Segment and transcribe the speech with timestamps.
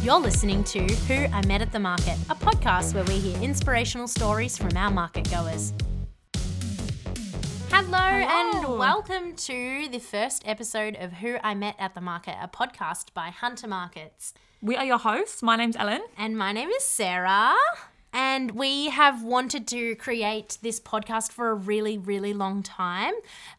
[0.00, 4.06] You're listening to Who I Met at the Market, a podcast where we hear inspirational
[4.06, 5.72] stories from our market goers.
[7.68, 12.46] Hello, and welcome to the first episode of Who I Met at the Market, a
[12.46, 14.34] podcast by Hunter Markets.
[14.62, 15.42] We are your hosts.
[15.42, 16.02] My name's Ellen.
[16.16, 17.56] And my name is Sarah.
[18.12, 23.14] And we have wanted to create this podcast for a really, really long time.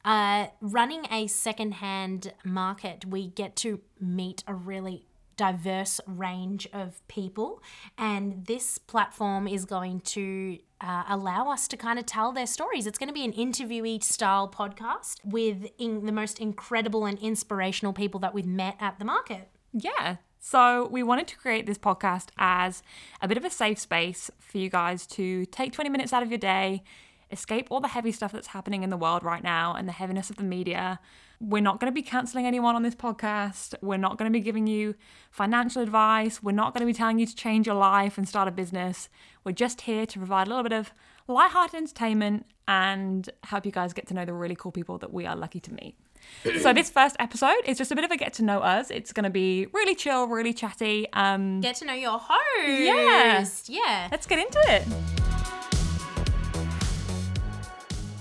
[0.05, 5.03] Uh, running a secondhand market, we get to meet a really
[5.39, 7.63] diverse range of people.
[7.97, 12.85] And this platform is going to uh, allow us to kind of tell their stories.
[12.85, 17.93] It's going to be an interviewee style podcast with in- the most incredible and inspirational
[17.93, 19.47] people that we've met at the market.
[19.71, 20.17] Yeah.
[20.41, 22.83] So we wanted to create this podcast as
[23.21, 26.29] a bit of a safe space for you guys to take 20 minutes out of
[26.29, 26.83] your day,
[27.31, 30.29] escape all the heavy stuff that's happening in the world right now and the heaviness
[30.29, 30.99] of the media.
[31.41, 33.75] We're not going to be canceling anyone on this podcast.
[33.81, 34.95] We're not going to be giving you
[35.31, 36.43] financial advice.
[36.43, 39.09] We're not going to be telling you to change your life and start a business.
[39.43, 40.91] We're just here to provide a little bit of
[41.27, 45.25] lighthearted entertainment and help you guys get to know the really cool people that we
[45.25, 45.95] are lucky to meet.
[46.61, 48.91] so this first episode is just a bit of a get to know us.
[48.91, 51.07] It's going to be really chill, really chatty.
[51.13, 53.69] Um, Get to know your host.
[53.69, 53.79] Yeah.
[53.79, 54.07] Yeah.
[54.11, 55.38] let's get into it.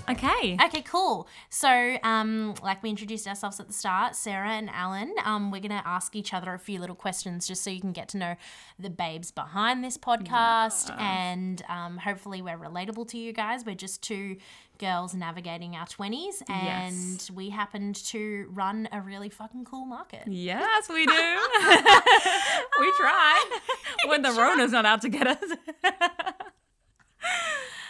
[0.09, 0.57] Okay.
[0.63, 1.27] Okay, cool.
[1.49, 5.69] So, um, like we introduced ourselves at the start, Sarah and Ellen, um, we're going
[5.79, 8.35] to ask each other a few little questions just so you can get to know
[8.79, 10.97] the babes behind this podcast.
[10.99, 13.65] And um, hopefully, we're relatable to you guys.
[13.65, 14.37] We're just two
[14.79, 16.65] girls navigating our 20s, and
[17.13, 17.29] Yes.
[17.29, 20.23] we happened to run a really fucking cool market.
[20.25, 21.11] Yes, we do.
[22.79, 23.45] we try
[24.07, 25.43] when the Rona's not out to get us.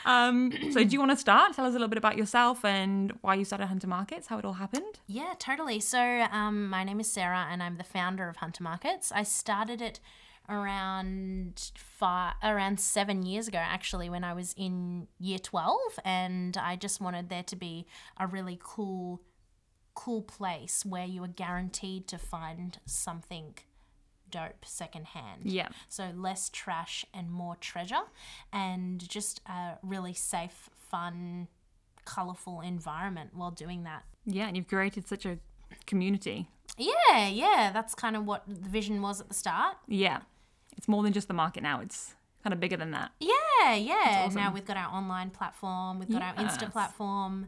[0.05, 1.53] Um, so, do you want to start?
[1.53, 4.45] Tell us a little bit about yourself and why you started Hunter Markets, how it
[4.45, 4.99] all happened.
[5.07, 5.79] Yeah, totally.
[5.79, 9.11] So, um, my name is Sarah, and I'm the founder of Hunter Markets.
[9.13, 9.99] I started it
[10.47, 16.75] around five, around seven years ago, actually, when I was in year twelve, and I
[16.75, 17.85] just wanted there to be
[18.17, 19.21] a really cool,
[19.93, 23.55] cool place where you were guaranteed to find something
[24.29, 25.43] dope secondhand.
[25.45, 25.69] Yeah.
[25.87, 28.03] So less trash and more treasure,
[28.51, 31.47] and just a really safe, fun,
[32.05, 34.03] colorful environment while doing that.
[34.25, 35.39] Yeah, and you've created such a
[35.85, 36.47] community.
[36.77, 39.77] Yeah, yeah, that's kind of what the vision was at the start.
[39.87, 40.21] Yeah.
[40.77, 43.11] It's more than just the market now, it's kind of bigger than that.
[43.19, 44.23] Yeah, yeah.
[44.25, 44.39] awesome.
[44.39, 47.47] Now we've got our online platform, we've got our Insta platform.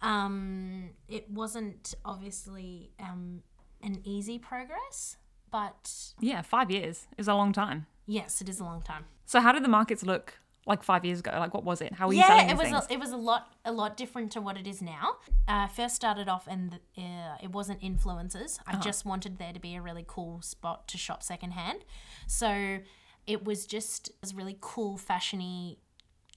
[0.00, 3.42] Um, it wasn't obviously um,
[3.82, 5.16] an easy progress,
[5.50, 7.86] but Yeah, five years is a long time.
[8.06, 9.04] yes, it is a long time.
[9.26, 10.34] So, how did the markets look
[10.66, 11.30] like five years ago?
[11.38, 11.92] Like, what was it?
[11.94, 12.86] How were you selling Yeah, it was things?
[12.90, 15.16] a, it was a lot a lot different to what it is now.
[15.46, 18.58] Uh, first started off and uh, it wasn't influencers.
[18.60, 18.76] Uh-huh.
[18.76, 21.84] I just wanted there to be a really cool spot to shop secondhand.
[22.26, 22.78] So
[23.26, 25.76] it was just as really cool fashiony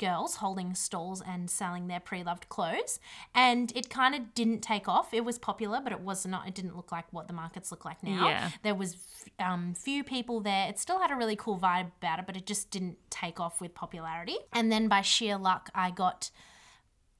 [0.01, 2.99] girls holding stalls and selling their pre-loved clothes
[3.35, 5.13] and it kind of didn't take off.
[5.13, 7.85] It was popular but it was not it didn't look like what the markets look
[7.85, 8.27] like now.
[8.27, 8.49] Yeah.
[8.63, 8.97] there was
[9.39, 10.67] um, few people there.
[10.67, 13.61] It still had a really cool vibe about it but it just didn't take off
[13.61, 14.37] with popularity.
[14.51, 16.31] And then by sheer luck i got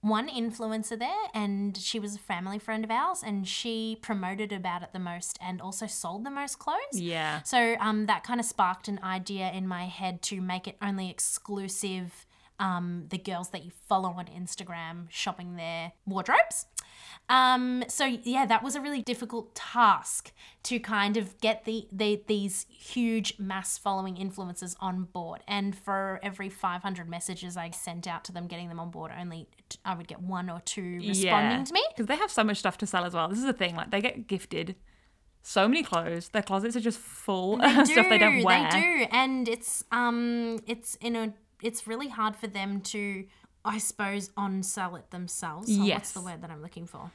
[0.02, 4.82] one influencer there and she was a family friend of ours and she promoted about
[4.82, 7.00] it the most and also sold the most clothes.
[7.00, 7.44] Yeah.
[7.44, 11.10] so um, that kind of sparked an idea in my head to make it only
[11.10, 12.26] exclusive
[12.62, 16.68] um, the girls that you follow on Instagram shopping their wardrobes.
[17.28, 20.32] Um, so yeah, that was a really difficult task
[20.64, 25.42] to kind of get the, the these huge mass following influencers on board.
[25.48, 29.48] And for every 500 messages I sent out to them, getting them on board, only
[29.84, 31.84] I would get one or two responding to me.
[31.90, 33.28] Because they have so much stuff to sell as well.
[33.28, 33.76] This is the thing.
[33.76, 34.76] Like, they get gifted
[35.42, 36.30] so many clothes.
[36.30, 38.70] Their closets are just full of stuff they don't wear.
[38.72, 43.26] They do, and it's um, it's in a, it's really hard for them to,
[43.64, 45.70] I suppose, on sell it themselves.
[45.72, 47.12] Oh, What's the word that I'm looking for?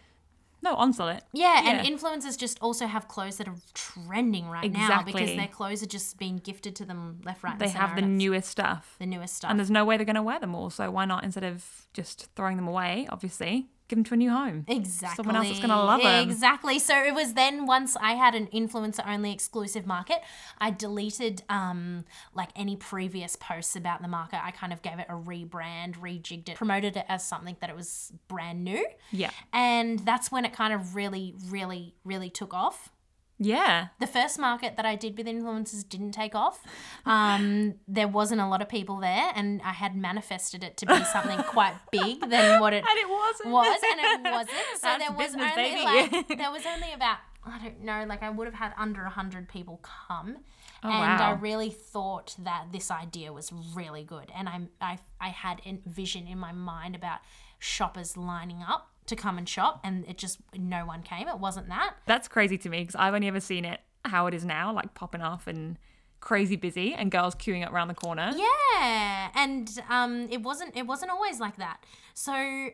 [0.62, 1.22] No, on sell it.
[1.32, 1.70] Yeah, Yeah.
[1.70, 5.86] and influencers just also have clothes that are trending right now because their clothes are
[5.86, 8.96] just being gifted to them left, right, and They have the newest stuff.
[8.98, 9.50] the newest stuff.
[9.50, 10.70] And there's no way they're going to wear them all.
[10.70, 14.30] So why not, instead of just throwing them away, obviously, give them to a new
[14.30, 14.64] home?
[14.68, 15.16] Exactly.
[15.16, 16.28] Someone else is gonna love 'em.
[16.28, 16.78] Exactly.
[16.78, 20.22] So it was then once I had an influencer only exclusive market,
[20.58, 22.04] I deleted um
[22.34, 24.44] like any previous posts about the market.
[24.44, 27.76] I kind of gave it a rebrand, rejigged it, promoted it as something that it
[27.76, 28.86] was brand new.
[29.12, 29.30] Yeah.
[29.52, 32.90] And that's when it kind of really, really, really took off.
[33.38, 33.88] Yeah.
[34.00, 36.62] The first market that I did with influencers didn't take off.
[37.04, 41.04] Um, there wasn't a lot of people there, and I had manifested it to be
[41.04, 43.50] something quite big than what it And it wasn't.
[43.50, 44.50] was, and it wasn't.
[44.74, 45.84] So That's there was business, only baby.
[45.84, 49.48] like there was only about I don't know, like I would have had under 100
[49.48, 50.38] people come.
[50.82, 54.30] Oh, and I really thought that this idea was really good.
[54.36, 57.20] And I, I, I had a vision in my mind about
[57.58, 61.28] shoppers lining up to come and shop, and it just, no one came.
[61.28, 61.94] It wasn't that.
[62.06, 64.94] That's crazy to me because I've only ever seen it how it is now, like
[64.94, 65.78] popping off and
[66.20, 68.32] crazy busy and girls queuing up around the corner.
[68.34, 71.84] Yeah, and um, it wasn't it wasn't always like that.
[72.14, 72.68] So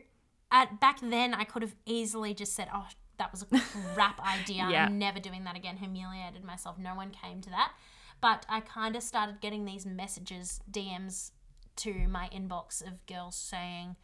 [0.50, 2.86] at back then, I could have easily just said, "Oh,
[3.18, 3.46] that was a
[3.94, 4.68] crap idea.
[4.70, 4.86] Yeah.
[4.86, 6.78] I'm never doing that again." Humiliated myself.
[6.78, 7.72] No one came to that,
[8.20, 11.32] but I kind of started getting these messages, DMs
[11.76, 13.96] to my inbox of girls saying.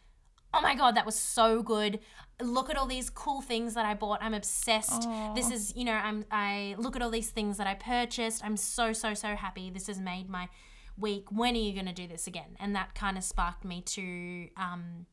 [0.54, 2.00] Oh my god, that was so good.
[2.40, 4.22] Look at all these cool things that I bought.
[4.22, 5.08] I'm obsessed.
[5.34, 8.44] This is, you know, I'm I look at all these things that I purchased.
[8.44, 9.70] I'm so so so happy.
[9.70, 10.48] This has made my
[10.96, 11.30] week.
[11.30, 12.56] When are you going to do this again?
[12.58, 15.06] And that kind of sparked me to um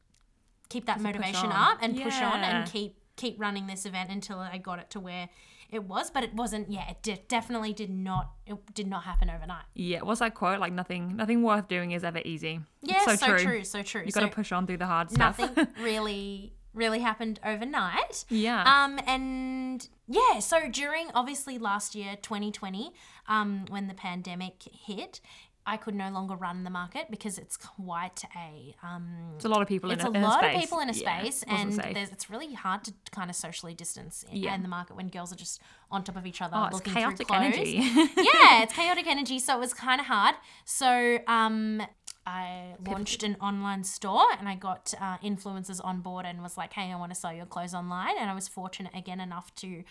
[0.70, 4.58] keep that motivation up and push on and keep keep running this event until I
[4.58, 5.30] got it to where
[5.72, 9.30] it was, but it wasn't yeah, it de- definitely did not it did not happen
[9.30, 9.66] overnight.
[9.74, 10.60] Yeah, what's that quote?
[10.60, 12.62] Like nothing, nothing worth doing is ever easy.
[12.82, 13.40] Yeah, so, so, true.
[13.40, 13.64] true.
[13.64, 14.04] so true.
[14.06, 15.40] You got to push on through the hard stuff.
[15.40, 18.26] nothing really really happened overnight.
[18.30, 18.64] Yeah.
[18.66, 22.94] Um and yeah, so during obviously last year 2020
[23.28, 25.22] um when the pandemic hit,
[25.68, 29.62] I could no longer run the market because it's quite a um It's a lot
[29.62, 30.56] of people it's in a a, lot space.
[30.56, 33.74] of people in a Yeah, space and there's, it's really hard to kind of socially
[33.74, 34.56] distance in, Yeah.
[34.56, 36.94] in the market when girls are just on top of each other oh, it's looking
[36.94, 37.78] chaotic through clothes energy.
[38.18, 40.36] yeah, it's chaotic energy, so it was kind of hard.
[40.66, 41.82] So um,
[42.28, 46.74] I launched an online store and I got uh, influencers on board and was like,
[46.74, 48.16] hey, I want to sell your clothes online.
[48.20, 49.84] And I was fortunate again enough to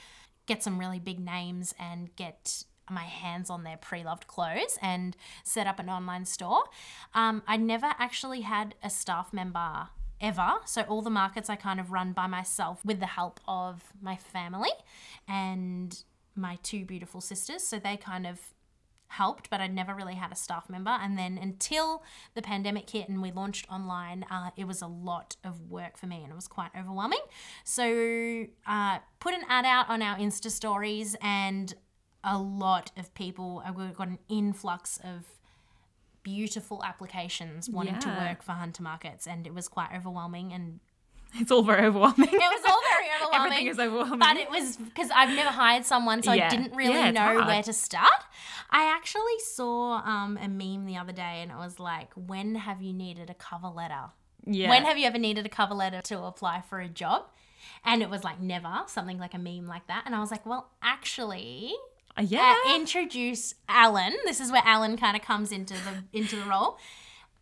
[0.47, 5.66] get some really big names and get my hands on their pre-loved clothes and set
[5.66, 6.64] up an online store.
[7.14, 9.88] Um, I never actually had a staff member
[10.20, 10.54] ever.
[10.64, 14.16] So all the markets I kind of run by myself with the help of my
[14.16, 14.70] family
[15.28, 16.02] and
[16.34, 17.62] my two beautiful sisters.
[17.62, 18.40] So they kind of
[19.08, 20.90] helped, but I'd never really had a staff member.
[20.90, 22.02] And then until
[22.34, 26.06] the pandemic hit and we launched online, uh, it was a lot of work for
[26.06, 27.20] me and it was quite overwhelming.
[27.62, 31.75] So uh, put an ad out on our Insta stories and
[32.25, 35.25] a lot of people, uh, we got an influx of
[36.23, 40.81] beautiful applications wanting to work for hunter markets and it was quite overwhelming and
[41.35, 42.29] it's all very overwhelming.
[42.29, 43.53] it was all very overwhelming.
[43.53, 44.19] Everything is overwhelming.
[44.21, 46.47] But it was because I've never hired someone, so Yeah.
[46.47, 47.47] I didn't really Yeah, know hard.
[47.47, 48.23] where to start.
[48.71, 52.81] I actually saw um, a meme the other day, and it was like, "When have
[52.81, 54.11] you needed a cover letter?
[54.47, 54.69] yeah.
[54.69, 57.25] When have you ever needed a cover letter to apply for a job?"
[57.85, 60.05] And it was like, "Never." Something like a meme like that.
[60.06, 61.75] And I was like, "Well, actually."
[62.16, 62.55] Uh, yeah.
[62.66, 64.14] Uh, introduce Ellen.
[64.25, 66.78] This is where Ellen kind of comes into the into the role.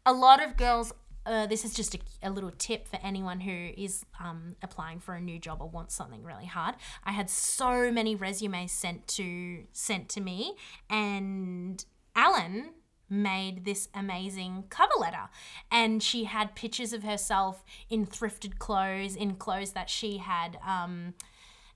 [0.06, 0.92] A lot of girls.
[1.24, 5.14] Uh, this is just a, a little tip for anyone who is um, applying for
[5.14, 6.74] a new job or wants something really hard.
[7.04, 10.56] I had so many resumes sent to sent to me,
[10.90, 11.84] and
[12.16, 12.70] Ellen
[13.08, 15.28] made this amazing cover letter
[15.70, 21.12] and she had pictures of herself in thrifted clothes in clothes that she had um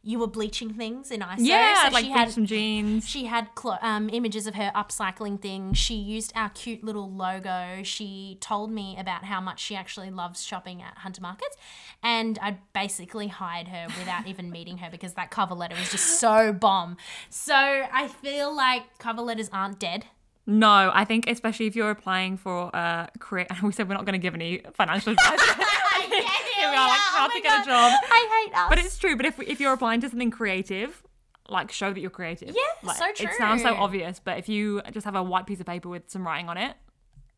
[0.06, 3.08] you were bleaching things in ISO yeah, so like she had some jeans.
[3.08, 5.74] she had clo- um, images of her upcycling thing.
[5.74, 7.82] She used our cute little logo.
[7.82, 11.56] She told me about how much she actually loves shopping at Hunter Markets.
[12.04, 16.20] And I basically hired her without even meeting her because that cover letter was just
[16.20, 16.96] so bomb.
[17.28, 20.06] So I feel like cover letters aren't dead.
[20.46, 24.04] No, I think especially if you're applying for a career, and we said we're not
[24.04, 25.40] going to give any financial advice.
[26.56, 27.92] Here we are, like how to get a job.
[28.10, 28.68] I hate us.
[28.68, 29.16] But it's true.
[29.16, 31.02] But if if you're applying to something creative,
[31.48, 32.48] like show that you're creative.
[32.48, 33.26] Yeah, like, so true.
[33.28, 36.10] It sounds so obvious, but if you just have a white piece of paper with
[36.10, 36.74] some writing on it,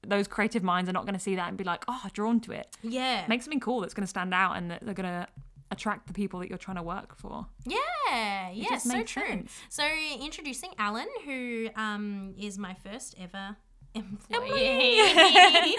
[0.07, 2.53] those creative minds are not going to see that and be like, oh, drawn to
[2.53, 2.69] it.
[2.83, 3.25] yeah.
[3.29, 5.27] Make something cool that's going to stand out and that they're going to
[5.71, 7.47] attract the people that you're trying to work for.
[7.67, 9.27] Yeah, yeah, so true.
[9.27, 9.53] sense.
[9.69, 9.85] So
[10.21, 13.57] introducing Ellen, who um is my first ever
[13.95, 14.99] employee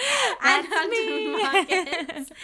[1.41, 2.31] Markets.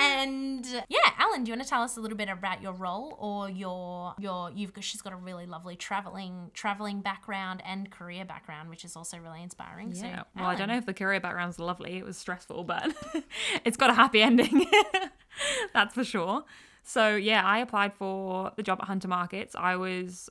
[0.00, 3.16] And yeah, Ellen, do you want to tell us a little bit about your role
[3.18, 8.24] or your your you've got she's got a really lovely traveling traveling background and career
[8.24, 9.94] background, which is also really inspiring.
[9.94, 10.22] So, Yeah.
[10.36, 11.96] Well, I don't know if the career background's lovely.
[11.98, 12.94] It was stressful, but
[13.64, 14.66] it's got a happy ending.
[15.72, 16.44] That's for sure.
[16.82, 19.56] So, yeah, I applied for the job at Hunter Markets.
[19.58, 20.30] I was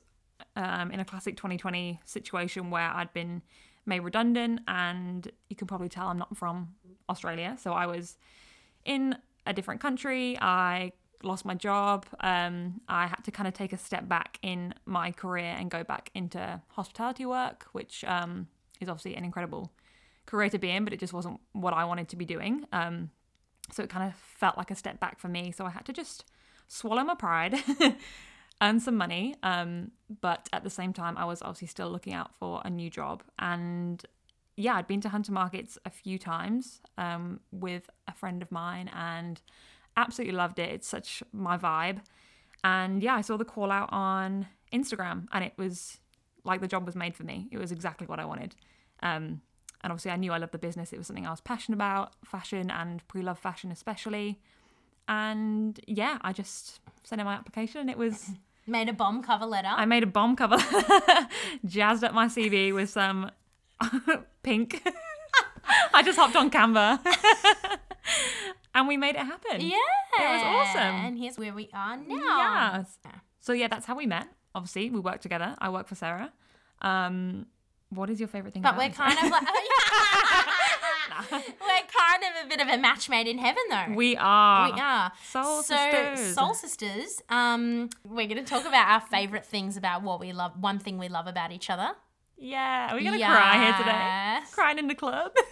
[0.54, 3.42] um, in a classic 2020 situation where I'd been
[3.86, 6.74] made redundant, and you can probably tell I'm not from
[7.08, 7.56] Australia.
[7.60, 8.18] So, I was
[8.84, 9.16] in
[9.46, 10.38] a different country.
[10.40, 12.06] I lost my job.
[12.20, 15.82] Um, I had to kind of take a step back in my career and go
[15.84, 18.48] back into hospitality work, which um,
[18.80, 19.72] is obviously an incredible
[20.26, 22.64] career to be in, but it just wasn't what I wanted to be doing.
[22.72, 23.10] Um,
[23.72, 25.52] so it kind of felt like a step back for me.
[25.52, 26.24] So I had to just
[26.68, 27.54] swallow my pride,
[28.62, 29.34] earn some money.
[29.42, 32.90] Um, but at the same time, I was obviously still looking out for a new
[32.90, 33.22] job.
[33.38, 34.04] And
[34.56, 38.88] yeah, I'd been to Hunter Markets a few times um, with a friend of mine
[38.94, 39.40] and
[39.96, 40.70] absolutely loved it.
[40.70, 42.00] It's such my vibe.
[42.64, 45.98] And yeah, I saw the call out on Instagram and it was
[46.44, 47.48] like the job was made for me.
[47.52, 48.54] It was exactly what I wanted.
[49.02, 49.42] Um,
[49.82, 50.92] and obviously, I knew I loved the business.
[50.92, 54.40] It was something I was passionate about, fashion and pre love fashion, especially.
[55.06, 58.30] And yeah, I just sent in my application and it was.
[58.66, 59.68] Made a bomb cover letter.
[59.70, 60.56] I made a bomb cover,
[61.64, 63.30] jazzed up my CV with some
[64.42, 64.82] pink.
[65.94, 66.98] I just hopped on Canva.
[68.74, 69.60] and we made it happen.
[69.60, 69.76] yeah.
[70.18, 70.94] It was awesome.
[71.04, 72.72] And here's where we are now.
[72.76, 72.98] Yes.
[73.40, 74.26] So yeah, that's how we met.
[74.54, 75.54] Obviously, we work together.
[75.58, 76.32] I work for Sarah.
[76.82, 77.46] Um,
[77.90, 78.62] what is your favorite thing?
[78.62, 79.44] But about we're kind of like.
[81.30, 83.94] We're kind of a bit of a match made in heaven, though.
[83.94, 84.72] we are.
[84.72, 85.12] We are.
[85.30, 86.34] Soul so, sisters.
[86.34, 90.52] Soul Sisters, um, we're going to talk about our favorite things about what we love,
[90.60, 91.92] one thing we love about each other.
[92.38, 94.46] Yeah, are we gonna cry here today?
[94.52, 95.32] Crying in the club.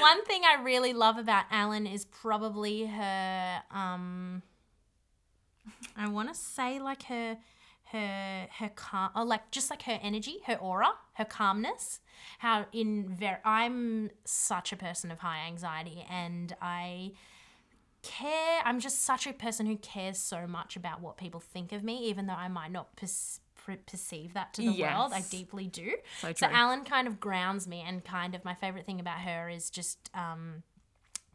[0.00, 4.42] One thing I really love about Ellen is probably her, um,
[5.96, 7.38] I want to say like her,
[7.84, 12.00] her, her calm, or like just like her energy, her aura, her calmness.
[12.38, 17.12] How in ver, I'm such a person of high anxiety, and I
[18.02, 18.60] care.
[18.64, 22.08] I'm just such a person who cares so much about what people think of me,
[22.08, 25.12] even though I might not perce- per- perceive that to the world.
[25.14, 25.96] I deeply do.
[26.20, 26.46] So So.
[26.48, 30.10] Ellen kind of grounds me, and kind of my favorite thing about her is just
[30.14, 30.62] um,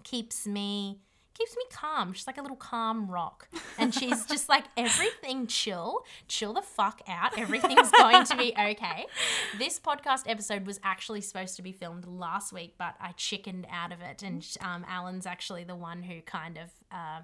[0.03, 0.99] keeps me
[1.37, 2.13] keeps me calm.
[2.13, 7.01] She's like a little calm rock, and she's just like everything chill, chill the fuck
[7.07, 7.37] out.
[7.37, 9.05] Everything's going to be okay.
[9.57, 13.91] This podcast episode was actually supposed to be filmed last week, but I chickened out
[13.91, 17.21] of it, and um, Ellen's actually the one who kind of uh,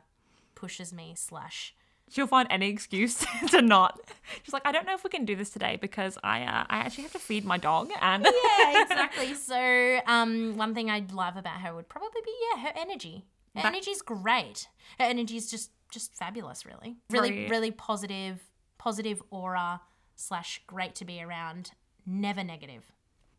[0.55, 1.73] pushes me slash.
[2.09, 3.99] She'll find any excuse to not.
[4.43, 6.77] She's like, I don't know if we can do this today because I uh, I
[6.79, 9.33] actually have to feed my dog and Yeah, exactly.
[9.33, 13.25] so, um, one thing I love about her would probably be yeah, her energy.
[13.55, 14.67] Her energy's great.
[14.99, 16.65] Her energy's just just fabulous.
[16.65, 18.41] Really, really, Very- really positive,
[18.79, 19.81] positive aura
[20.15, 21.71] slash great to be around.
[22.05, 22.91] Never negative.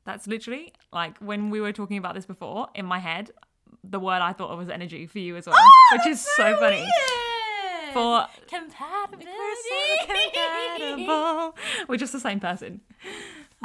[0.04, 3.30] That's literally like when we were talking about this before in my head,
[3.82, 6.56] the word I thought of was energy for you as well, oh, which is so,
[6.58, 6.86] funny.
[7.92, 9.28] For compatibility.
[10.06, 11.56] compatible.
[11.88, 12.80] We're just the same person.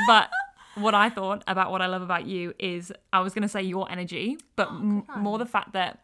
[0.08, 0.30] But
[0.76, 3.62] what I thought about what I love about you is I was going to say
[3.62, 6.00] your energy, but oh, m- more the fact that,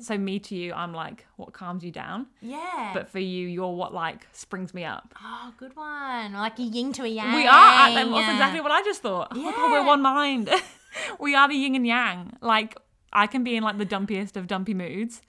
[0.00, 2.26] so me to you, I'm like what calms you down.
[2.40, 2.90] yeah.
[2.94, 5.14] But for you, you're what like springs me up.
[5.22, 6.32] oh, good one.
[6.32, 7.34] Like a yin to a yang.
[7.34, 7.92] We are.
[7.94, 9.28] That's exactly what I just thought.
[9.34, 10.50] Oh god, we're one mind.
[11.20, 12.36] we are the yin and yang.
[12.40, 12.76] Like
[13.12, 15.22] I can be in like the dumpiest of dumpy moods,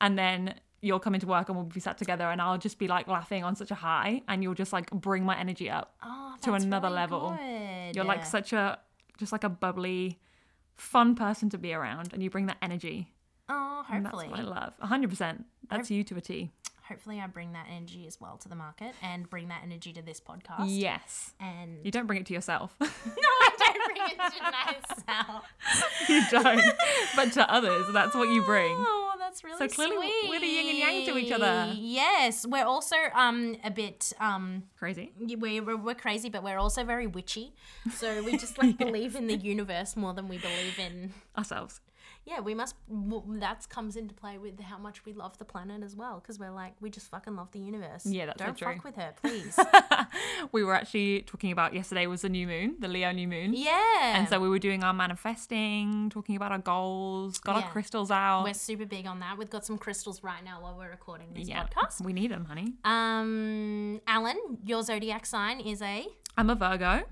[0.00, 2.86] and then you'll come into work and we'll be sat together, and I'll just be
[2.88, 5.94] like laughing on such a high, and you'll just like bring my energy up.
[6.02, 7.36] Oh, to another really level.
[7.38, 7.96] good.
[7.96, 8.78] You're like such a
[9.18, 10.18] just like a bubbly,
[10.74, 13.12] fun person to be around, and you bring that energy.
[13.48, 14.30] Oh, And that's hopefully.
[14.30, 14.72] what I love.
[14.80, 15.44] hundred percent.
[15.70, 16.50] That's you to a T.
[16.88, 20.02] hopefully I bring that energy as well to the market and bring that energy to
[20.02, 20.66] this podcast.
[20.68, 21.32] Yes.
[21.40, 22.74] And You don't bring it to yourself.
[22.80, 25.44] no, I don't bring it to myself.
[26.08, 26.62] you don't.
[27.16, 28.70] but to others, that's what you bring.
[28.72, 29.70] Oh, that's really sweet.
[29.72, 30.30] so clearly sweet.
[30.30, 31.72] we're the yin and yang to each other.
[31.74, 35.10] Yes, we're also um a bit um Crazy.
[35.18, 37.52] we're, we're, we're crazy, but we're also very witchy.
[37.94, 41.12] So we just like believe in the universe more than we believe in.
[41.36, 41.80] Ourselves.
[42.26, 42.74] Yeah, we must.
[42.88, 46.50] That comes into play with how much we love the planet as well, because we're
[46.50, 48.04] like we just fucking love the universe.
[48.04, 48.66] Yeah, that's so don't true.
[48.74, 49.56] fuck with her, please.
[50.52, 53.54] we were actually talking about yesterday was the new moon, the Leo new moon.
[53.54, 57.62] yeah, And so we were doing our manifesting, talking about our goals, got Yeah.
[57.62, 58.42] our crystals out.
[58.42, 59.38] we're super big on that.
[59.38, 62.04] We've got some crystals right now while we're recording this yeah, podcast.
[62.04, 62.74] we need them, honey.
[62.84, 66.06] Um, Ellen, your zodiac sign is a
[66.36, 67.04] I'm a Virgo,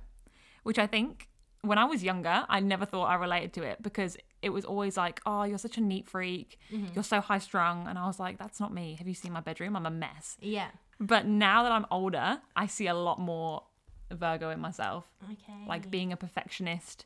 [0.64, 1.28] which I think
[1.66, 4.97] when I was younger, I never thought I related to it because it was always
[4.97, 6.59] like, oh, you're such a neat freak.
[6.73, 6.94] Mm-hmm.
[6.94, 7.87] You're so high strung.
[7.88, 8.97] And I was like, that's not me.
[8.99, 9.76] Have you seen my bedroom?
[9.76, 10.37] I'm a mess.
[10.40, 10.68] yeah.
[11.00, 13.64] But now that I'm older, I see a lot more
[14.12, 15.04] Virgo in myself.
[15.25, 15.64] Okay.
[15.66, 17.04] like being a perfectionist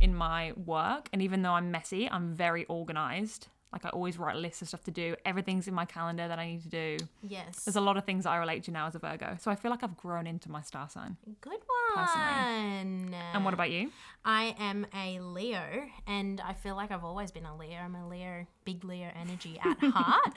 [0.00, 4.36] in my work and even though i'm messy i'm very organized like i always write
[4.36, 7.64] lists of stuff to do everything's in my calendar that i need to do yes.
[7.64, 9.54] there's a lot of things that i relate to now as a virgo so i
[9.54, 12.06] feel like i've grown into my star sign Good one.
[12.06, 13.14] Personally.
[13.34, 13.90] and what about you
[14.28, 15.62] I am a Leo,
[16.04, 17.76] and I feel like I've always been a Leo.
[17.76, 20.34] I'm a Leo, big Leo energy at heart.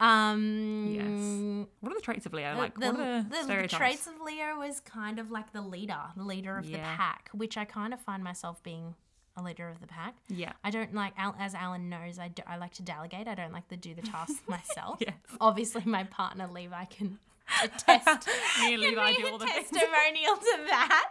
[0.00, 4.06] Um, yes what are the traits of leo like the, what are the, the traits
[4.06, 7.64] of Leo is kind of like the leader, the leader of the pack, which I
[7.64, 8.94] kind of find myself being
[9.38, 10.14] a leader of the pack.
[10.28, 10.52] Yeah.
[10.64, 13.28] I don't like, as Ellen knows, I, do, I like to delegate.
[13.28, 14.98] I don't like to do the tasks myself.
[15.00, 15.14] Yes.
[15.40, 17.18] Obviously, my partner Levi can
[17.62, 18.28] attest.
[18.60, 19.70] Me and Levi do all the things.
[19.70, 21.10] testimonial to that.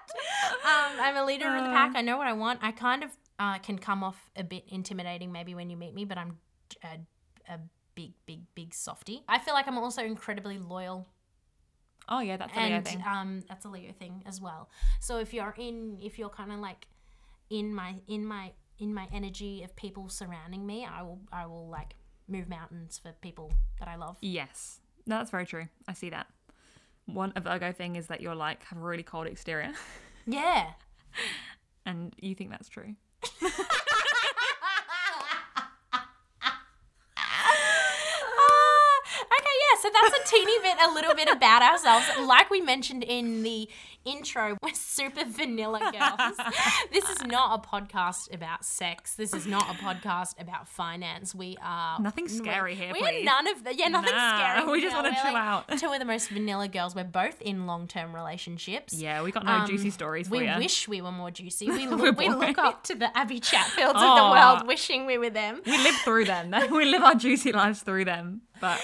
[0.65, 1.95] Um, I'm a leader of the pack.
[1.95, 2.59] I know what I want.
[2.61, 6.05] I kind of uh, can come off a bit intimidating maybe when you meet me,
[6.05, 6.37] but I'm
[6.83, 7.59] a, a
[7.95, 9.23] big, big, big softy.
[9.27, 11.07] I feel like I'm also incredibly loyal
[12.09, 13.03] Oh yeah, that's a Leo and thing.
[13.05, 14.69] um, that's a Leo thing as well.
[14.99, 16.87] So if you're in, if you're kind of like
[17.49, 21.67] in my in my in my energy of people surrounding me, I will I will
[21.69, 21.95] like
[22.27, 24.17] move mountains for people that I love.
[24.21, 25.67] Yes, no, that's very true.
[25.87, 26.27] I see that.
[27.05, 29.71] One a Virgo thing is that you're like have a really cold exterior,
[30.27, 30.71] Yeah.
[31.85, 32.95] and you think that's true.
[38.39, 42.05] Ah, okay, yeah, so that's a teeny bit, a little bit about ourselves.
[42.21, 43.67] Like we mentioned in the
[44.07, 46.37] intro, we're super vanilla girls.
[46.91, 49.15] this is not a podcast about sex.
[49.15, 51.35] This is not a podcast about finance.
[51.35, 53.21] We are Nothing scary here, We please.
[53.21, 54.71] are none of the yeah, nothing Nah, scary.
[54.71, 55.77] we just wanna chill like out.
[55.77, 56.95] Two of the most vanilla girls.
[56.95, 58.93] We're both in long term relationships.
[58.93, 61.67] Yeah, we got no Um, juicy stories We wish we were more juicy.
[61.77, 65.29] We, We're we look up to the Abbie Chatfields of the world, wishing we were
[65.29, 65.61] them.
[65.65, 66.51] we live through them.
[66.71, 68.41] we live our juicy lives through them.
[68.61, 68.79] But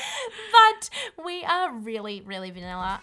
[0.52, 0.90] but
[1.26, 3.02] we are really, really vanilla.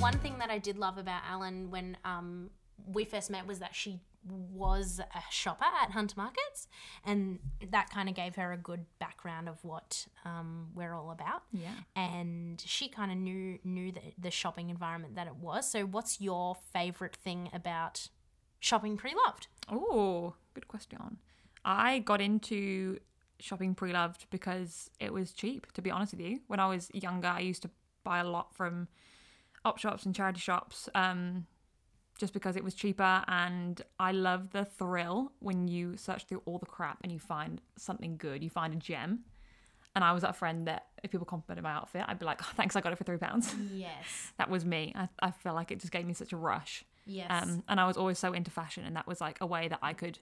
[0.00, 2.50] One thing that I did love about Ellen when um,
[2.86, 6.68] we first met was that she was a shopper at Hunter Markets,
[7.04, 7.38] and
[7.70, 11.42] that kind of gave her a good background of what um, we're all about.
[11.52, 15.68] yeah, And she kind of knew knew the, the shopping environment that it was.
[15.70, 18.08] So, what's your favorite thing about
[18.60, 19.48] shopping pre-loved?
[19.70, 21.18] Oh, good question.
[21.64, 22.98] I got into
[23.40, 26.40] shopping pre-loved because it was cheap, to be honest with you.
[26.46, 27.70] When I was younger, I used to
[28.04, 28.88] buy a lot from
[29.66, 31.46] op shops and charity shops um,
[32.18, 33.22] just because it was cheaper.
[33.28, 37.60] And I love the thrill when you search through all the crap and you find
[37.76, 39.24] something good, you find a gem.
[39.94, 42.50] And I was that friend that if people complimented my outfit, I'd be like, oh,
[42.54, 43.54] thanks, I got it for three pounds.
[43.72, 44.32] Yes.
[44.38, 44.92] that was me.
[44.94, 46.84] I, I feel like it just gave me such a rush.
[47.06, 47.28] Yes.
[47.30, 49.78] Um, and I was always so into fashion, and that was like a way that
[49.80, 50.18] I could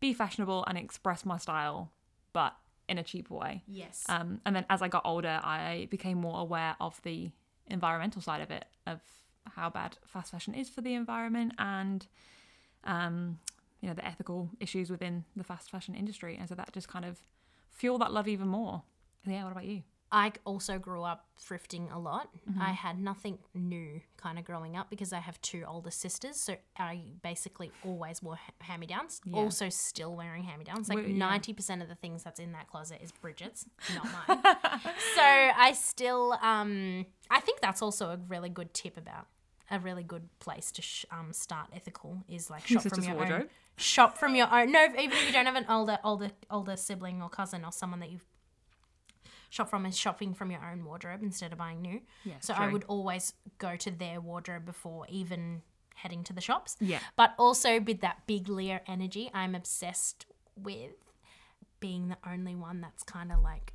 [0.00, 1.90] be fashionable and express my style,
[2.34, 2.54] but
[2.88, 3.62] in a cheaper way.
[3.66, 4.04] yes.
[4.08, 7.30] Um, and then as I got older, I became more aware of the
[7.72, 9.00] environmental side of it, of
[9.56, 12.06] how bad fast fashion is for the environment, and
[12.84, 13.38] um,
[13.80, 16.36] you know the ethical issues within the fast fashion industry.
[16.38, 17.18] And so that just kind of
[17.70, 18.82] fueled that love even more.
[19.26, 19.44] Yeah.
[19.44, 19.82] What about you?
[20.14, 22.28] I also grew up thrifting a lot.
[22.48, 22.60] Mm-hmm.
[22.60, 26.36] I had nothing new kind of growing up because I have two older sisters.
[26.36, 29.22] So I basically always wore hand me downs.
[29.24, 29.38] Yeah.
[29.38, 30.90] Also, still wearing hand me downs.
[30.90, 31.38] Like Well, yeah.
[31.38, 34.38] 90% of the things that's in that closet is Bridget's, not mine.
[35.16, 39.26] so I still, um, I think that's also a really good tip about
[39.70, 43.42] a really good place to sh- um, start ethical is like shop from your wardrobe?
[43.42, 43.48] own.
[43.78, 44.70] Shop from your own.
[44.70, 48.00] No, even if you don't have an older, older, older sibling or cousin or someone
[48.00, 48.26] that you've
[49.52, 52.00] shop from is shopping from your own wardrobe instead of buying new.
[52.24, 55.60] Yeah, so I would always go to their wardrobe before even
[55.94, 56.76] heading to the shops.
[56.80, 57.00] Yeah.
[57.16, 60.24] But also with that big Leo energy, I'm obsessed
[60.56, 60.92] with
[61.80, 63.74] being the only one that's kind of like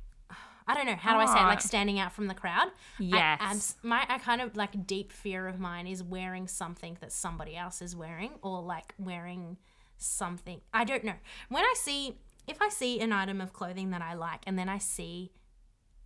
[0.66, 1.44] I don't know how do I say it?
[1.44, 1.68] like Ah.
[1.72, 2.68] standing out from the crowd.
[2.68, 3.38] I Yes.
[3.40, 7.56] abs- my I kind of like deep fear of mine is wearing something that somebody
[7.56, 9.56] else is wearing or like wearing
[9.96, 10.60] something.
[10.74, 11.14] I don't know.
[11.48, 14.68] When I see if I see an item of clothing that I like and then
[14.68, 15.30] I see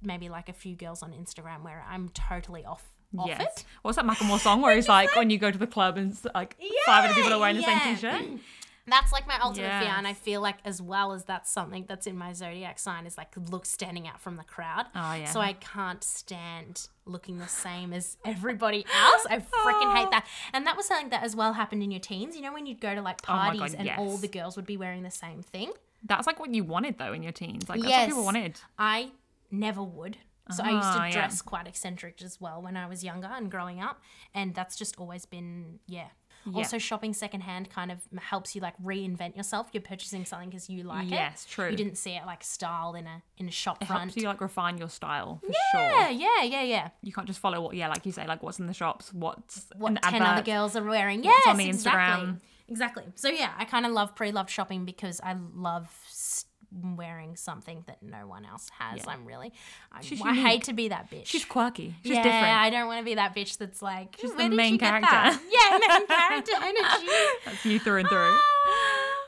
[0.02, 2.88] maybe like a few girls on Instagram where I'm totally off
[3.18, 3.40] off yes.
[3.40, 3.64] it.
[3.82, 6.56] What's that Macklemore song where he's like, when you go to the club and like
[6.86, 7.62] five other people are wearing yeah.
[7.62, 8.40] the same t-shirt?
[8.86, 12.08] That's like my ultimate fear, and I feel like as well as that's something that's
[12.08, 14.86] in my zodiac sign is like look standing out from the crowd.
[14.96, 15.26] Oh, yeah.
[15.26, 19.24] So I can't stand looking the same as everybody else.
[19.30, 20.24] I freaking hate that.
[20.26, 20.50] Oh.
[20.54, 22.34] And that was something that as well happened in your teens.
[22.34, 24.66] You know when you'd go to like Oh parties God, and all the girls would
[24.66, 25.70] be wearing the same thing.
[26.04, 27.68] That's like what you wanted though in your teens.
[27.68, 28.00] Like that's Yes.
[28.00, 28.60] what people wanted.
[28.80, 29.12] I
[29.52, 30.16] never would.
[30.50, 31.12] So I used Ah, to yeah.
[31.12, 34.00] dress quite eccentric as well when I was younger and growing up,
[34.34, 36.08] and that's just always been yeah.
[36.56, 39.68] Also, shopping secondhand kind of helps you like reinvent yourself.
[39.72, 41.10] You're purchasing something because you like it.
[41.12, 41.70] Yes, true.
[41.70, 44.00] You didn't see it like styled in a in a shop It front.
[44.02, 46.10] helps you like refine your style for yeah, sure.
[46.10, 46.62] yeah, yeah, yeah.
[46.64, 46.88] Yeah.
[47.02, 49.66] You can't just follow what yeah, like you say, like what's in the shops, what's
[49.76, 50.28] What ten advert.
[50.28, 51.22] other girls are wearing?
[51.22, 52.40] Yes, on the exactly, Instagram.
[52.66, 53.04] exactly.
[53.14, 58.02] So yeah, I kind of love pre-loved shopping because I love s- wearing something that
[58.02, 58.98] no one else has.
[59.04, 59.10] Yeah.
[59.12, 59.52] I'm really,
[59.92, 61.26] I, She's I hate to be that bitch.
[61.26, 61.94] She's quirky.
[62.02, 62.44] She's yeah, different.
[62.56, 65.78] I don't want to be that bitch that's like, She's the main character." that?" Yeah,
[65.78, 67.12] main character energy.
[67.44, 68.36] That's you through and through.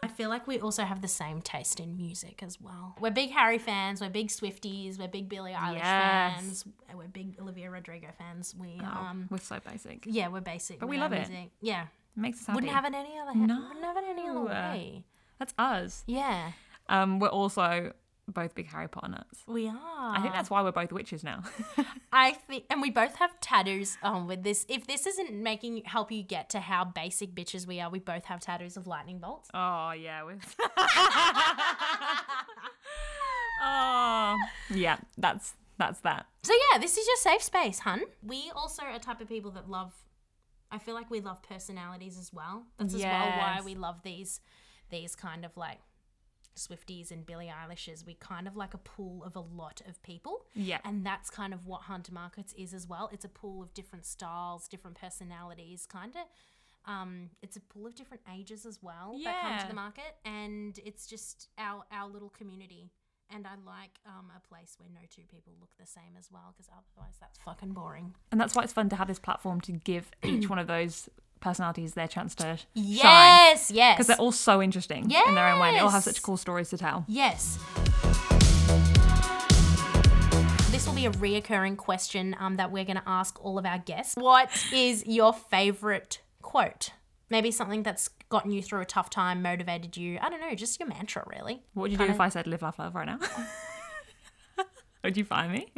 [0.03, 2.95] I feel like we also have the same taste in music as well.
[3.01, 4.01] We're big Harry fans.
[4.01, 4.99] We're big Swifties.
[4.99, 6.35] We're big Billie Eilish Yes.
[6.41, 6.65] fans.
[6.95, 8.55] We're big Olivia Rodrigo fans.
[8.59, 10.05] We Oh, um we're so basic.
[10.07, 10.79] yeah, we're basic.
[10.79, 11.29] But with we love it.
[11.29, 11.51] music.
[11.61, 11.83] Yeah.
[12.17, 12.57] It makes us happy.
[12.57, 13.35] Wouldn't have it any other.
[13.35, 13.61] No.
[13.69, 15.05] Wouldn't have it any other way.
[15.39, 16.05] That's us.
[16.07, 16.53] Yeah,
[16.89, 17.93] Um, we're also
[18.27, 19.43] both big Harry Potter nuts.
[19.47, 19.75] we are.
[20.17, 21.43] I think that's why we're both witches now.
[22.13, 24.65] I think, and we both have tattoos on with this.
[24.69, 28.25] If this isn't making help you get to how basic bitches we are, we both
[28.27, 29.51] have tattoos of lightning bolts.
[29.53, 30.35] oh yeah, we
[33.63, 34.39] Oh
[34.71, 36.27] yeah, that's that's that.
[36.43, 38.03] So yeah, this is your safe space, hun.
[38.23, 39.93] We also are a type of people that love.
[40.71, 42.65] I feel like we love personalities as well.
[42.79, 44.41] That's as well why we love these,
[44.91, 45.79] these kind of like
[46.57, 48.05] Swifties and Billie Eilishes.
[48.07, 50.45] We kind of like a pool of a lot of people.
[50.55, 50.79] Yeah.
[50.85, 53.11] And that's kind of what Hunter Markets is as well.
[53.13, 56.23] It's a pool of different styles, different personalities, kind of.
[56.87, 60.79] Um, it's a pool of different ages as well that come to the market, and
[60.85, 62.91] it's just our our little community.
[63.35, 66.55] And I like um, a place where no two people look the same as well,
[66.55, 68.15] because otherwise that's fucking boring.
[68.31, 71.09] And that's why it's fun to have this platform to give each one of those
[71.45, 72.59] personalities their chance to shine.
[72.75, 75.69] Yes, yes, Because they're all so interesting in their own way.
[75.69, 77.05] and They all have such cool stories to tell.
[77.07, 77.59] Yes.
[80.71, 83.79] This will be a reoccurring question um, that we're going to ask all of our
[83.79, 84.17] guests.
[84.17, 86.91] What is your favorite quote?
[87.31, 90.19] Maybe something that's gotten you through a tough time, motivated you.
[90.21, 91.63] I don't know, just your mantra, really.
[91.75, 93.19] What would you do if I said live, laugh, love right now?
[95.05, 95.73] would you find me?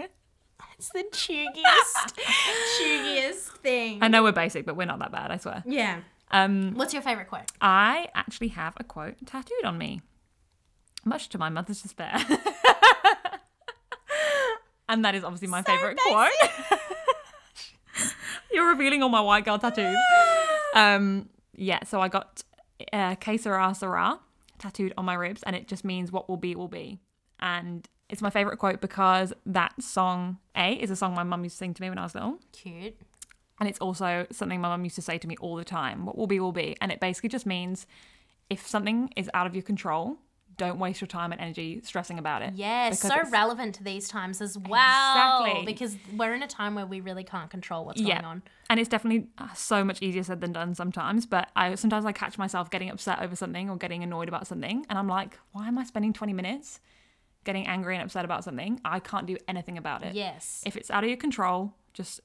[0.78, 2.18] It's the chuggiest,
[2.80, 3.98] chuggiest thing.
[4.02, 5.62] I know we're basic, but we're not that bad, I swear.
[5.66, 6.00] Yeah.
[6.30, 7.50] Um, What's your favorite quote?
[7.60, 10.02] I actually have a quote tattooed on me,
[11.04, 12.14] much to my mother's despair.
[14.88, 16.30] and that is obviously my favorite quote.
[18.52, 19.96] You're revealing all my white girl tattoos.
[20.74, 22.42] Um, yeah, so I got
[22.92, 24.18] uh, Que sera, sera
[24.58, 26.98] tattooed on my ribs, and it just means what will be, will be.
[27.40, 31.54] And it's my favorite quote because that song, A, is a song my mum used
[31.54, 32.38] to sing to me when I was little.
[32.52, 32.96] Cute.
[33.58, 36.16] And it's also something my mum used to say to me all the time what
[36.16, 36.76] will be, will be.
[36.80, 37.86] And it basically just means
[38.50, 40.18] if something is out of your control,
[40.56, 42.52] don't waste your time and energy stressing about it.
[42.54, 45.44] Yes, so relevant to these times as well.
[45.44, 45.66] Exactly.
[45.66, 48.14] Because we're in a time where we really can't control what's Yeah.
[48.16, 48.42] going on.
[48.70, 51.26] And it's definitely uh, so much easier said than done sometimes.
[51.26, 54.86] But I sometimes I catch myself getting upset over something or getting annoyed about something.
[54.88, 56.80] And I'm like, why am I spending 20 minutes
[57.46, 58.78] getting angry and upset about something?
[58.84, 60.14] I can't do anything about it.
[60.14, 60.62] Yes.
[60.66, 62.20] If it's out of your control, just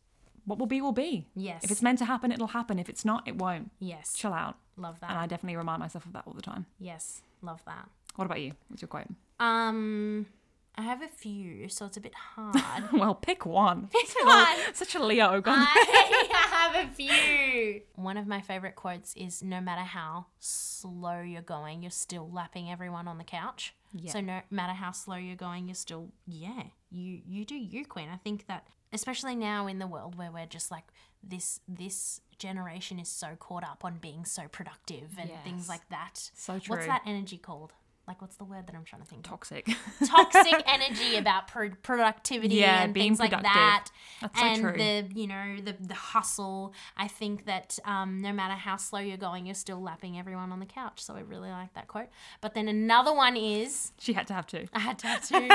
[0.45, 1.27] what will be, will be.
[1.35, 1.63] Yes.
[1.63, 2.77] If it's meant to happen, it'll happen.
[2.79, 3.71] If it's not, it won't.
[3.79, 4.13] yes.
[4.13, 4.57] Chill out.
[4.75, 5.11] Love that.
[5.11, 6.65] And I definitely remind myself of that all the time.
[6.79, 7.21] yes.
[7.43, 7.89] Love that.
[8.17, 8.51] What about you?
[8.67, 9.07] What's your quote?
[9.39, 10.27] Um,
[10.75, 12.85] I have a few, so it's a bit hard.
[12.93, 13.87] Well, pick one.
[13.87, 14.57] Pick Such a one.
[14.73, 15.41] Such a Leo.
[15.45, 16.27] I
[16.73, 17.81] have a few.
[17.95, 22.71] One of my favorite quotes is no matter how slow you're going, you're still lapping
[22.71, 23.73] everyone on the couch.
[23.93, 24.11] Yeah.
[24.11, 28.07] So no matter how slow you're going, you're still yeah, you you do you, Queen.
[28.11, 30.85] I think that especially now in the world where we're just like
[31.23, 36.31] this this generation is so caught up on being so productive and things like that.
[36.33, 36.75] So true.
[36.75, 37.73] What's that energy called?
[38.11, 39.29] Like what's the word that I'm trying to think of?
[39.29, 39.65] Toxic.
[40.05, 43.53] toxic energy about pro- productivity Yeah, and being things like productive.
[43.53, 43.87] that
[44.19, 44.73] That's so and true.
[44.77, 49.15] the you know the the hustle i think that um, no matter how slow you're
[49.15, 52.09] going you're still lapping everyone on the couch so i really like that quote
[52.41, 54.67] but then another one is she had to have two.
[54.73, 55.47] i had tattoo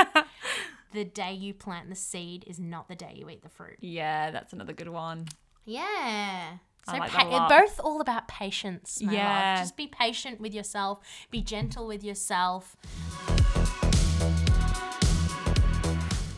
[0.94, 4.30] the day you plant the seed is not the day you eat the fruit Yeah,
[4.30, 5.26] that's another good one.
[5.66, 6.56] yeah
[6.88, 7.48] so like pa- that a lot.
[7.48, 9.54] both all about patience Yeah.
[9.54, 9.58] love.
[9.64, 12.76] just be patient with yourself be gentle with yourself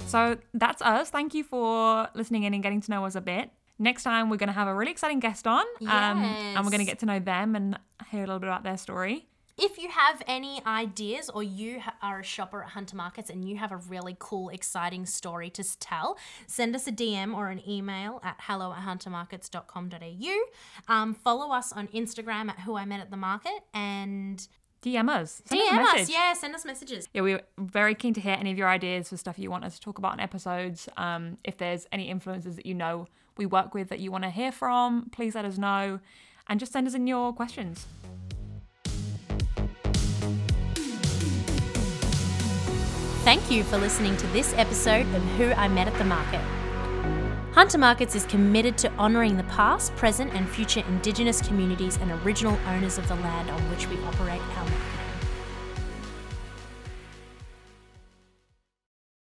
[0.06, 1.10] So that's us.
[1.10, 3.50] Thank you for listening in and getting to know us a bit.
[3.78, 5.66] Next time, we're going to have a really exciting guest on.
[5.82, 7.78] Um, and we're going to get to know them and
[8.10, 9.28] hear a little bit about their story.
[9.60, 13.56] If you have any ideas or you are a shopper at Hunter Markets and you
[13.56, 16.16] have a really cool, exciting story to tell,
[16.46, 20.94] send us a DM or an email at hello at huntermarkets.com.au.
[20.94, 24.46] Um, follow us on Instagram at who I met at the market and
[24.80, 25.42] DM us.
[25.44, 25.94] Send DM us.
[25.94, 26.14] message.
[26.14, 27.08] Yeah, send us messages.
[27.12, 29.74] Yeah, we're very keen to hear any of your ideas for stuff you want us
[29.74, 30.88] to talk about in episodes.
[30.96, 34.30] Um, if there's any influencers that you know we work with that you want to
[34.30, 35.98] hear from, please let us know
[36.46, 37.86] and just send us in your questions.
[43.28, 46.40] Thank you for listening to this episode of Who I Met at the Market.
[47.52, 52.58] Hunter Markets is committed to honouring the past, present, and future Indigenous communities and original
[52.68, 54.87] owners of the land on which we operate our market.